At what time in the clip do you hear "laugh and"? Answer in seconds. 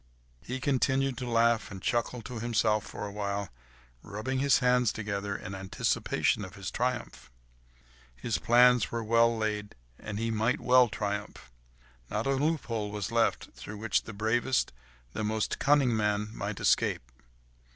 1.29-1.79